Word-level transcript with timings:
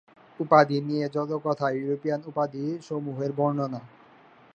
উপাধি 0.39 0.77
নিয়ে 0.87 1.05
যত 1.15 1.31
কথা, 1.45 1.65
ইউরোপিয়ান 1.71 2.21
উপাধি 2.29 2.63
সমূহের 2.87 3.31
বর্ণনা 3.37 3.81